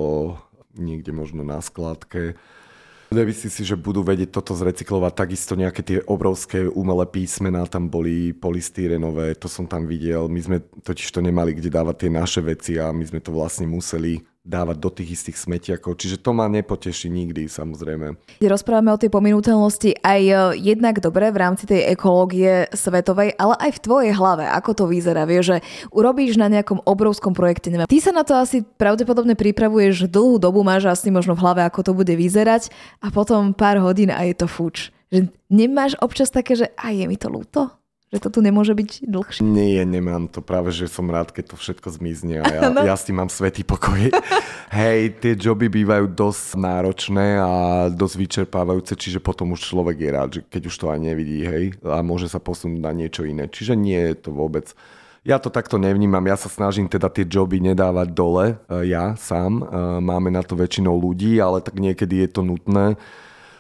[0.78, 2.38] niekde možno na skladke.
[3.10, 5.12] Nemyslím si, že budú vedieť toto zrecyklovať.
[5.14, 10.30] Takisto nejaké tie obrovské umelé písmená tam boli polystýrenové, to som tam videl.
[10.30, 13.66] My sme totiž to nemali kde dávať tie naše veci a my sme to vlastne
[13.66, 15.98] museli dávať do tých istých smetiakov.
[15.98, 18.14] Čiže to ma nepoteší nikdy, samozrejme.
[18.38, 23.70] Rozprávame o tej pominuteľnosti aj e, jednak dobre v rámci tej ekológie svetovej, ale aj
[23.76, 24.46] v tvojej hlave.
[24.46, 25.26] Ako to vyzerá?
[25.26, 25.56] Vieš, že
[25.90, 27.74] urobíš na nejakom obrovskom projekte.
[27.74, 27.90] Neviem.
[27.90, 31.82] Ty sa na to asi pravdepodobne pripravuješ dlhú dobu, máš asi možno v hlave, ako
[31.82, 32.70] to bude vyzerať
[33.02, 34.94] a potom pár hodín a je to fuč.
[35.10, 37.74] Že nemáš občas také, že aj je mi to ľúto?
[38.14, 39.42] Že to tu nemôže byť dlhšie?
[39.42, 40.38] Nie, nemám to.
[40.38, 42.86] Práve, že som rád, keď to všetko zmizne a ja, no.
[42.86, 43.98] ja s tým mám svetý pokoj.
[44.78, 47.50] Hej, tie joby bývajú dosť náročné a
[47.90, 51.64] dosť vyčerpávajúce, čiže potom už človek je rád, že keď už to aj nevidí, hej,
[51.86, 53.46] a môže sa posunúť na niečo iné.
[53.46, 54.70] Čiže nie je to vôbec...
[55.26, 59.58] Ja to takto nevnímam, ja sa snažím teda tie joby nedávať dole, e, ja sám.
[59.58, 59.64] E,
[59.98, 62.94] máme na to väčšinou ľudí, ale tak niekedy je to nutné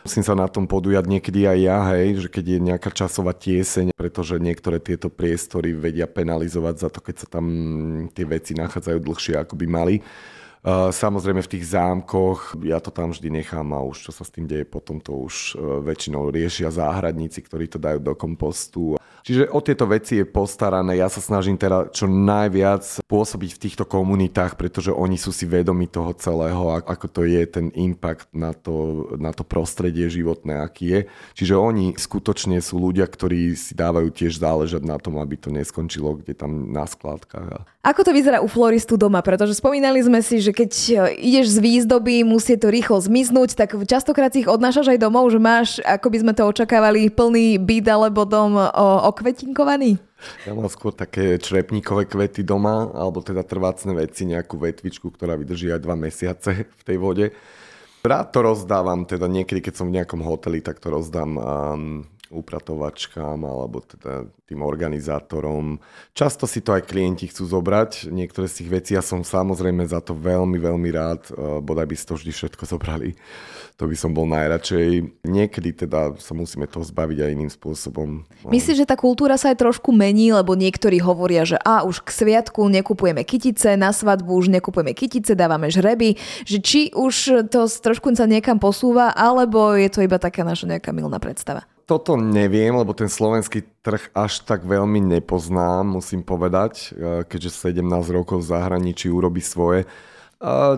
[0.06, 3.90] Musím sa na tom podujať niekedy aj ja, hej, že keď je nejaká časová tieseň,
[3.90, 7.46] pretože niektoré tieto priestory vedia penalizovať za to, keď sa tam
[8.14, 9.98] tie veci nachádzajú dlhšie, ako by mali.
[10.94, 14.46] Samozrejme v tých zámkoch, ja to tam vždy nechám a už čo sa s tým
[14.46, 19.58] deje potom, to už e, väčšinou riešia záhradníci, ktorí to dajú do kompostu Čiže o
[19.58, 21.02] tieto veci je postarané.
[21.02, 25.90] Ja sa snažím teda čo najviac pôsobiť v týchto komunitách, pretože oni sú si vedomi
[25.90, 31.00] toho celého, ako to je ten impact na to, na to prostredie životné, aký je.
[31.42, 36.22] Čiže oni skutočne sú ľudia, ktorí si dávajú tiež záležať na tom, aby to neskončilo
[36.22, 37.66] kde tam na skladkách.
[37.82, 39.22] Ako to vyzerá u floristu doma?
[39.26, 40.70] Pretože spomínali sme si, že keď
[41.18, 45.38] ideš z výzdoby, musí to rýchlo zmiznúť, tak častokrát si ich odnášaš aj domov, že
[45.42, 49.96] máš, ako by sme to očakávali, plný byt alebo dom o okvetinkovaný?
[50.44, 55.72] Ja mám skôr také črepníkové kvety doma, alebo teda trvácne veci, nejakú vetvičku, ktorá vydrží
[55.72, 57.32] aj dva mesiace v tej vode.
[58.04, 63.38] Rád to rozdávam, teda niekedy, keď som v nejakom hoteli, tak to rozdám um, upratovačkám
[63.42, 65.82] alebo teda tým organizátorom.
[66.14, 69.98] Často si to aj klienti chcú zobrať, niektoré z tých vecí ja som samozrejme za
[69.98, 73.18] to veľmi, veľmi rád, uh, bodaj by si to vždy všetko zobrali
[73.76, 75.20] to by som bol najradšej.
[75.28, 78.24] Niekedy teda sa musíme toho zbaviť aj iným spôsobom.
[78.48, 82.08] Myslíš, že tá kultúra sa aj trošku mení, lebo niektorí hovoria, že a už k
[82.08, 86.16] sviatku nekupujeme kytice, na svadbu už nekupujeme kytice, dávame žreby,
[86.48, 90.96] že či už to trošku sa niekam posúva, alebo je to iba taká naša nejaká
[90.96, 91.68] milná predstava?
[91.86, 98.10] Toto neviem, lebo ten slovenský trh až tak veľmi nepoznám, musím povedať, e, keďže 17
[98.10, 99.86] rokov v zahraničí urobí svoje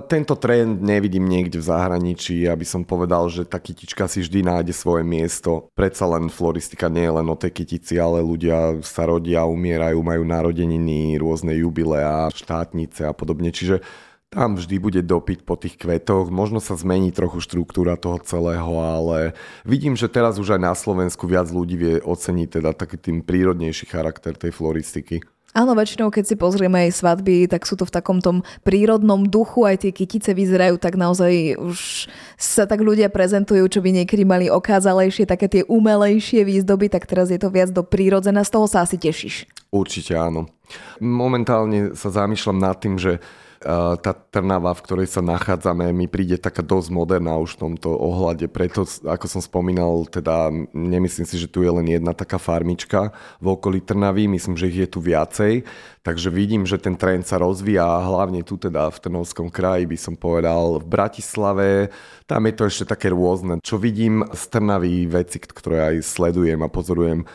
[0.06, 4.70] tento trend nevidím niekde v zahraničí, aby som povedal, že tá kytička si vždy nájde
[4.70, 5.66] svoje miesto.
[5.74, 10.22] Predsa len floristika nie je len o tej kytici, ale ľudia sa rodia, umierajú, majú
[10.22, 13.50] narodeniny, rôzne jubileá, štátnice a podobne.
[13.50, 13.82] Čiže
[14.28, 19.32] tam vždy bude dopyt po tých kvetoch, možno sa zmení trochu štruktúra toho celého, ale
[19.64, 23.88] vidím, že teraz už aj na Slovensku viac ľudí vie oceniť teda taký tým prírodnejší
[23.88, 25.24] charakter tej floristiky.
[25.56, 29.64] Áno, väčšinou, keď si pozrieme aj svadby, tak sú to v takom tom prírodnom duchu,
[29.64, 32.04] aj tie kytice vyzerajú tak naozaj už
[32.36, 37.32] sa tak ľudia prezentujú, čo by niekedy mali okázalejšie, také tie umelejšie výzdoby, tak teraz
[37.32, 39.48] je to viac do prírodzená, z toho sa asi tešíš.
[39.72, 40.52] Určite áno.
[41.00, 43.24] Momentálne sa zamýšľam nad tým, že
[43.62, 48.46] tá Trnava, v ktorej sa nachádzame, mi príde taká dosť moderná už v tomto ohľade.
[48.46, 53.10] Preto, ako som spomínal, teda nemyslím si, že tu je len jedna taká farmička
[53.42, 55.66] v okolí Trnavy, myslím, že ich je tu viacej.
[56.06, 60.14] Takže vidím, že ten trend sa rozvíja, hlavne tu teda v Trnovskom kraji by som
[60.14, 61.90] povedal, v Bratislave,
[62.30, 63.58] tam je to ešte také rôzne.
[63.60, 67.26] Čo vidím z Trnavy, veci, ktoré aj sledujem a pozorujem,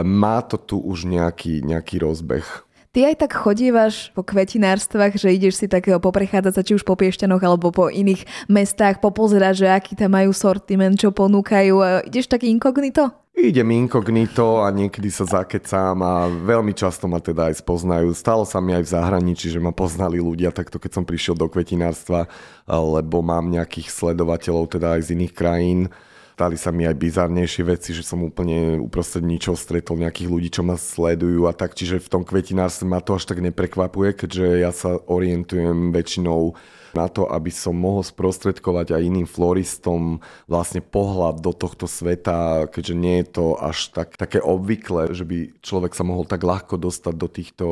[0.00, 2.46] má to tu už nejaký, nejaký rozbeh
[2.92, 6.92] Ty aj tak chodívaš po kvetinárstvách, že ideš si tak poprechádzať sa či už po
[6.92, 12.04] Piešťanoch alebo po iných mestách, popozerať, že aký tam majú sortiment, čo ponúkajú.
[12.04, 13.08] Ideš taký inkognito?
[13.32, 18.12] Idem inkognito a niekedy sa zakecám a veľmi často ma teda aj spoznajú.
[18.12, 21.48] Stalo sa mi aj v zahraničí, že ma poznali ľudia takto, keď som prišiel do
[21.48, 22.28] kvetinárstva,
[22.68, 25.88] lebo mám nejakých sledovateľov teda aj z iných krajín.
[26.42, 30.66] Stali sa mi aj bizarnejšie veci, že som úplne uprostred ničoho stretol nejakých ľudí, čo
[30.66, 34.74] ma sledujú a tak, čiže v tom kvetinárstve ma to až tak neprekvapuje, keďže ja
[34.74, 36.58] sa orientujem väčšinou
[36.98, 40.18] na to, aby som mohol sprostredkovať aj iným floristom
[40.50, 45.62] vlastne pohľad do tohto sveta, keďže nie je to až tak, také obvyklé, že by
[45.62, 47.66] človek sa mohol tak ľahko dostať do týchto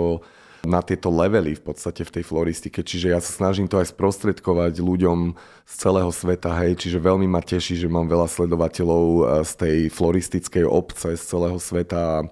[0.65, 4.81] na tieto levely v podstate v tej floristike, čiže ja sa snažím to aj sprostredkovať
[4.81, 5.33] ľuďom
[5.65, 9.77] z celého sveta, hej, čiže veľmi ma teší, že mám veľa sledovateľov eh, z tej
[9.89, 12.29] floristickej obce z celého sveta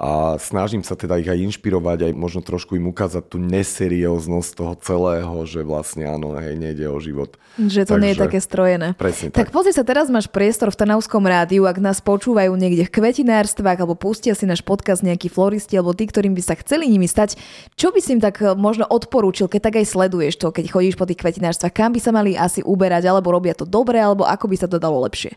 [0.00, 4.74] a snažím sa teda ich aj inšpirovať, aj možno trošku im ukázať tú neserióznosť toho
[4.80, 7.36] celého, že vlastne áno, hej, nejde o život.
[7.60, 8.88] Že to Takže, nie je také strojené.
[8.96, 9.44] Presne tak.
[9.44, 13.76] Tak pozri sa, teraz máš priestor v Trnavskom rádiu, ak nás počúvajú niekde v kvetinárstvách
[13.84, 17.36] alebo pustia si náš podcast nejakí floristi alebo tí, ktorým by sa chceli nimi stať,
[17.76, 20.96] čo by si im tak eh, možno odporúčil, keď tak aj sleduješ to, keď chodíš
[20.96, 24.48] po tých kvetinárstvách, kam by sa mali asi uberať, alebo robia to dobre, alebo ako
[24.48, 25.36] by sa to dalo lepšie?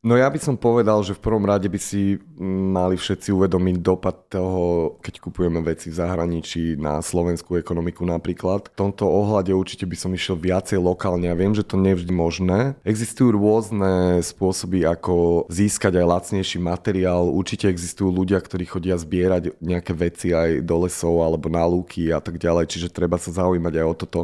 [0.00, 4.32] No ja by som povedal, že v prvom rade by si mali všetci uvedomiť dopad
[4.32, 8.72] toho, keď kupujeme veci v zahraničí na slovenskú ekonomiku napríklad.
[8.72, 12.16] V tomto ohľade určite by som išiel viacej lokálne a viem, že to nie vždy
[12.16, 12.80] možné.
[12.80, 17.28] Existujú rôzne spôsoby, ako získať aj lacnejší materiál.
[17.28, 22.24] Určite existujú ľudia, ktorí chodia zbierať nejaké veci aj do lesov alebo na lúky a
[22.24, 24.20] tak ďalej, čiže treba sa zaujímať aj o toto.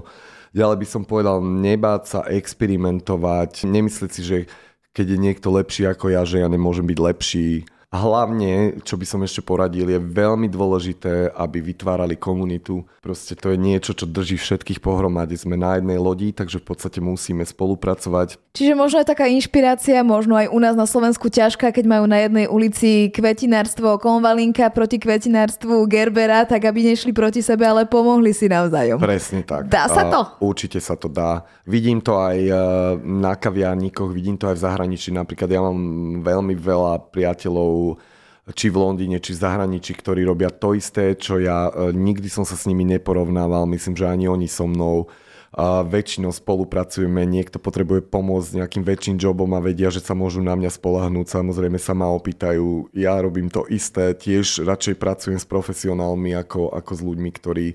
[0.56, 4.38] Ďalej by som povedal, nebáť sa experimentovať, nemyslieť si, že
[4.96, 9.20] keď je niekto lepší ako ja, že ja nemôžem byť lepší hlavne, čo by som
[9.24, 12.84] ešte poradil, je veľmi dôležité, aby vytvárali komunitu.
[13.00, 15.32] Proste to je niečo, čo drží všetkých pohromade.
[15.34, 18.36] Sme na jednej lodi, takže v podstate musíme spolupracovať.
[18.56, 22.24] Čiže možno aj taká inšpirácia, možno aj u nás na Slovensku ťažká, keď majú na
[22.24, 28.48] jednej ulici kvetinárstvo Konvalinka proti kvetinárstvu Gerbera, tak aby nešli proti sebe, ale pomohli si
[28.48, 29.00] navzájom.
[29.00, 29.68] Presne tak.
[29.68, 30.20] Dá sa to?
[30.24, 31.44] A určite sa to dá.
[31.68, 32.52] Vidím to aj e,
[33.04, 35.12] na kaviarníkoch, vidím to aj v zahraničí.
[35.14, 35.78] Napríklad ja mám
[36.24, 37.85] veľmi veľa priateľov
[38.54, 41.66] či v Londýne, či v zahraničí, ktorí robia to isté, čo ja.
[41.66, 45.10] E, nikdy som sa s nimi neporovnával, myslím, že ani oni so mnou.
[45.56, 50.44] A väčšinou spolupracujeme, niekto potrebuje pomôcť s nejakým väčším jobom a vedia, že sa môžu
[50.44, 51.32] na mňa spolahnúť.
[51.32, 56.92] Samozrejme sa ma opýtajú, ja robím to isté, tiež radšej pracujem s profesionálmi ako, ako
[56.92, 57.66] s ľuďmi, ktorí,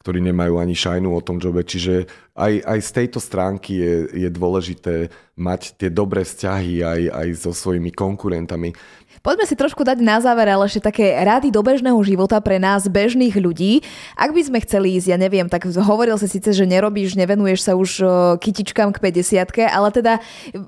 [0.00, 1.60] ktorí nemajú ani šajnu o tom jobe.
[1.60, 7.28] Čiže aj, aj z tejto stránky je, je dôležité mať tie dobré vzťahy aj, aj
[7.36, 8.72] so svojimi konkurentami.
[9.20, 12.88] Poďme si trošku dať na záver ale ešte také rady do bežného života pre nás,
[12.88, 13.84] bežných ľudí.
[14.16, 17.76] Ak by sme chceli ísť, ja neviem, tak hovoril si síce, že nerobíš, nevenuješ sa
[17.76, 18.00] už
[18.40, 20.16] kytičkám k 50 ale teda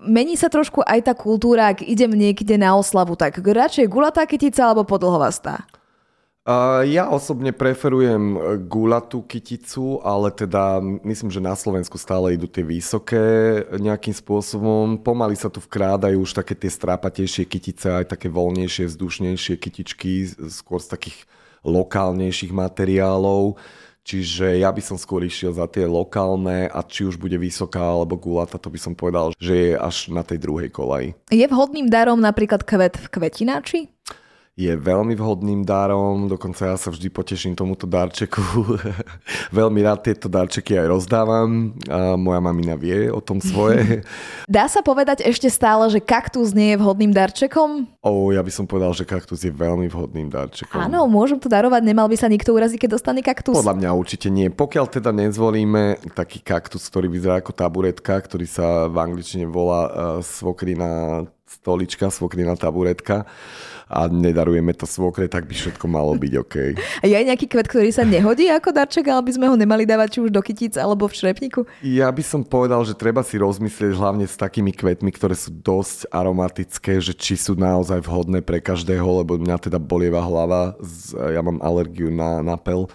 [0.04, 4.68] mení sa trošku aj tá kultúra, ak idem niekde na oslavu, tak radšej gulatá kytica
[4.68, 5.64] alebo podlhovastá?
[6.82, 8.34] Ja osobne preferujem
[8.66, 14.98] gulatú kyticu, ale teda myslím, že na Slovensku stále idú tie vysoké nejakým spôsobom.
[14.98, 20.82] Pomaly sa tu vkrádajú už také tie strápatejšie kytice, aj také voľnejšie, vzdušnejšie kytičky, skôr
[20.82, 21.30] z takých
[21.62, 23.62] lokálnejších materiálov.
[24.02, 28.18] Čiže ja by som skôr išiel za tie lokálne a či už bude vysoká alebo
[28.18, 31.14] gulata, to by som povedal, že je až na tej druhej kolaji.
[31.30, 33.94] Je vhodným darom napríklad kvet v kvetináči?
[34.52, 38.76] Je veľmi vhodným darom, dokonca ja sa vždy poteším tomuto darčeku.
[39.58, 44.04] veľmi rád tieto darčeky aj rozdávam a moja mamina vie o tom svoje.
[44.44, 47.88] Dá sa povedať ešte stále, že kaktus nie je vhodným darčekom?
[48.04, 50.84] O, ja by som povedal, že kaktus je veľmi vhodným darčekom.
[50.84, 53.56] Áno, môžem to darovať, nemal by sa nikto uraziť, keď dostane kaktus?
[53.56, 54.52] Podľa mňa určite nie.
[54.52, 59.92] Pokiaľ teda nezvolíme taký kaktus, ktorý vyzerá ako taburetka, ktorý sa v angličtine volá uh,
[60.20, 61.24] svokrina
[61.60, 63.28] stolička, svokrina taburetka,
[63.92, 66.54] a nedarujeme to svokre, tak by všetko malo byť OK.
[66.72, 69.84] A je aj nejaký kvet, ktorý sa nehodí ako darček, ale by sme ho nemali
[69.84, 71.68] dávať či už do kytíc alebo v šrepniku?
[71.84, 76.08] Ja by som povedal, že treba si rozmyslieť hlavne s takými kvetmi, ktoré sú dosť
[76.08, 80.72] aromatické, že či sú naozaj vhodné pre každého, lebo mňa teda bolieva hlava,
[81.12, 82.88] ja mám alergiu na, na pel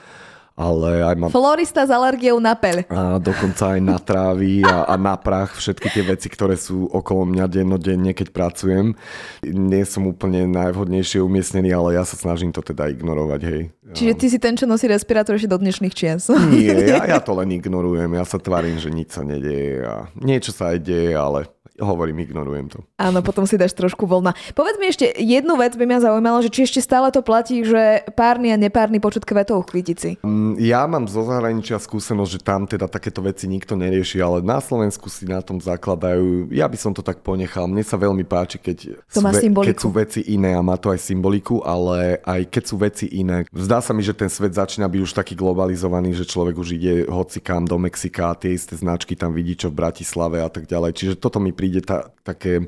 [0.58, 1.30] ale aj mám...
[1.30, 2.82] Florista s alergiou na peľ.
[2.90, 7.30] A dokonca aj na trávy a, a na prach, všetky tie veci, ktoré sú okolo
[7.30, 8.98] mňa dennodenne, keď pracujem.
[9.46, 13.62] Nie som úplne najvhodnejšie umiestnený, ale ja sa snažím to teda ignorovať, hej.
[13.94, 16.28] Čiže ty si ten, čo nosí respirátor ešte do dnešných čias.
[16.50, 20.52] Nie, ja, ja to len ignorujem, ja sa tvarím, že nič sa nedieje a niečo
[20.52, 21.46] sa aj deje, ale
[21.80, 22.80] hovorím, ignorujem to.
[22.98, 24.34] Áno, potom si dáš trošku voľna.
[24.58, 28.04] Povedz mi ešte jednu vec, by mňa zaujímalo, že či ešte stále to platí, že
[28.18, 30.10] párny a nepárny počet kvetov v kvitici.
[30.26, 34.58] Mm, ja mám zo zahraničia skúsenosť, že tam teda takéto veci nikto nerieši, ale na
[34.58, 36.50] Slovensku si na tom zakladajú.
[36.50, 37.70] Ja by som to tak ponechal.
[37.70, 40.90] Mne sa veľmi páči, keď, to sú, ve- keď sú veci iné a má to
[40.90, 43.46] aj symboliku, ale aj keď sú veci iné.
[43.54, 47.06] Zdá sa mi, že ten svet začína byť už taký globalizovaný, že človek už ide
[47.06, 50.66] hoci kam do Mexika a tie isté značky tam vidí, čo v Bratislave a tak
[50.66, 50.96] ďalej.
[50.96, 52.68] Čiže toto mi príde tá, také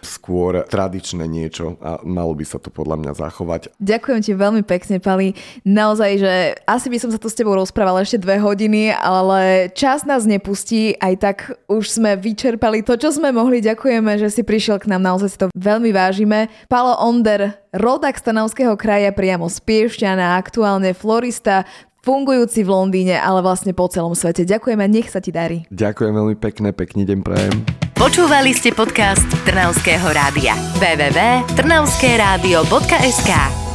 [0.00, 3.68] skôr tradičné niečo a malo by sa to podľa mňa zachovať.
[3.84, 5.36] Ďakujem ti veľmi pekne, Pali.
[5.68, 6.34] Naozaj, že
[6.64, 10.96] asi by som sa tu s tebou rozprávala ešte dve hodiny, ale čas nás nepustí,
[10.96, 11.36] aj tak
[11.68, 13.60] už sme vyčerpali to, čo sme mohli.
[13.60, 16.48] Ďakujeme, že si prišiel k nám, naozaj si to veľmi vážime.
[16.72, 21.68] Palo Onder, rodak Stanavského kraja priamo z Piešťana, aktuálne florista,
[22.04, 24.44] fungujúci v Londýne, ale vlastne po celom svete.
[24.44, 25.64] Ďakujeme, nech sa ti darí.
[25.72, 27.64] Ďakujem veľmi pekne, pekný deň prajem.
[28.00, 30.56] Počúvali ste podcast Trnavského rádia.
[30.80, 33.69] www.trnavskeradio.sk